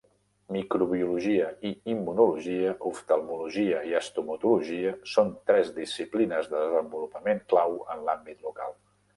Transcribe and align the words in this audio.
Microbiologia 0.53 1.49
i 1.69 1.71
Immunologia, 1.95 2.71
Oftalmologia 2.91 3.83
i 3.91 3.95
Estomatologia 4.01 4.95
són 5.13 5.31
tres 5.51 5.71
disciplines 5.79 6.51
de 6.55 6.59
desenvolupament 6.67 7.47
clau 7.55 7.81
en 7.97 8.05
l'àmbit 8.09 8.45
local. 8.51 8.79